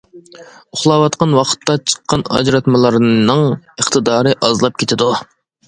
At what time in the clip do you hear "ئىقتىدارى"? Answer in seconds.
3.53-4.35